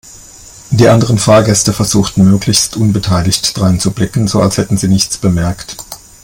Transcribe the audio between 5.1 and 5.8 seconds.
bemerkt.